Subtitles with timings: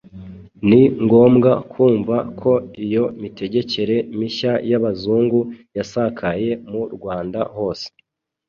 [0.69, 2.51] Ni ngombwa kumva ko
[2.85, 5.39] iyo mitegekere mishya y'Abazungu
[5.77, 7.87] yasakaye mu Rwanda hose